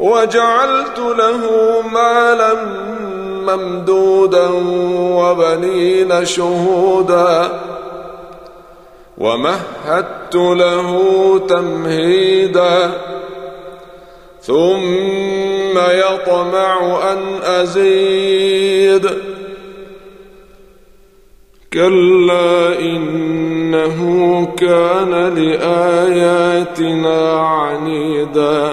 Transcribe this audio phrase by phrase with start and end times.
[0.00, 1.40] وجعلت له
[1.92, 2.54] مالا
[3.46, 4.48] ممدودا
[4.96, 7.60] وبنين شهودا
[9.18, 10.98] ومهدت له
[11.48, 12.90] تمهيدا
[14.42, 19.10] ثم يطمع أن أزيد
[21.72, 23.98] كلا إنه
[24.58, 28.72] كان لآياتنا عنيدا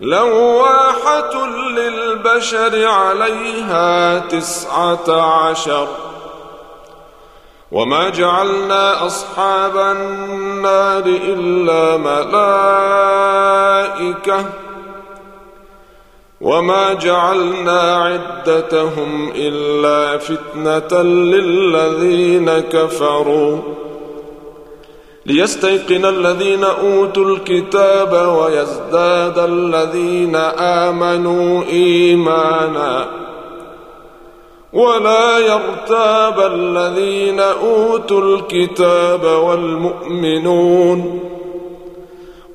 [0.00, 5.88] لواحة للبشر عليها تسعة عشر.
[7.72, 11.96] وما جعلنا أصحاب النار إلا
[13.96, 14.44] ملائكة.
[16.40, 23.58] وما جعلنا عدتهم إلا فتنة للذين كفروا.
[25.26, 30.36] ليستيقن الذين أوتوا الكتاب ويزداد الذين
[30.86, 33.06] آمنوا إيمانا.
[34.72, 41.20] ولا يرتاب الذين أوتوا الكتاب والمؤمنون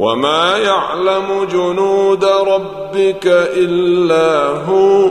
[0.00, 5.10] وما يعلم جنود ربك الا هو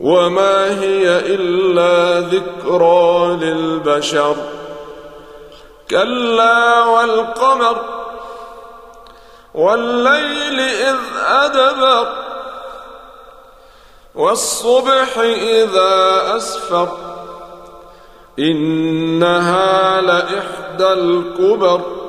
[0.00, 4.36] وما هي الا ذكرى للبشر
[5.90, 7.76] كلا والقمر
[9.54, 12.08] والليل اذ ادبر
[14.14, 16.88] والصبح اذا اسفر
[18.38, 22.01] انها لاحدى الكبر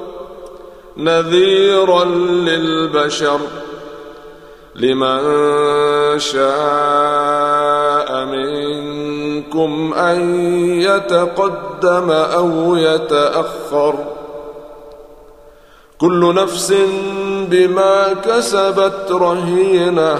[0.98, 3.40] نذيرا للبشر
[4.76, 5.20] لمن
[6.20, 10.36] شاء منكم أن
[10.82, 13.96] يتقدم أو يتأخر
[15.98, 16.74] كل نفس
[17.50, 20.20] بما كسبت رهينة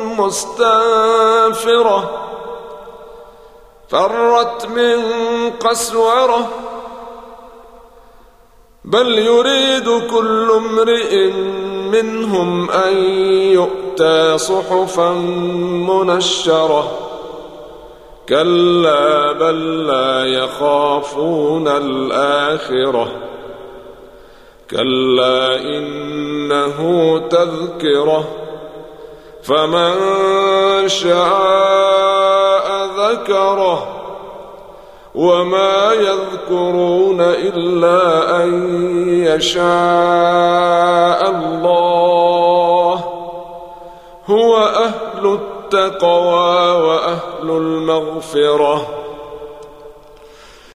[0.19, 2.09] مستنفرة
[3.89, 4.99] فرت من
[5.49, 6.49] قسورة.
[8.85, 11.31] بل يريد كل امرئ
[11.91, 12.97] منهم أن
[13.53, 15.11] يؤتى صحفا
[15.89, 16.91] منشرة.
[18.29, 23.11] كلا بل لا يخافون الآخرة.
[24.71, 28.40] كلا إنه تذكرة.
[29.43, 29.93] فمن
[30.87, 32.67] شاء
[32.97, 33.87] ذكره
[35.15, 38.49] وما يذكرون إلا أن
[39.09, 39.61] يشاء
[41.29, 43.03] الله.
[44.25, 49.00] هو أهل التقوى وأهل المغفرة.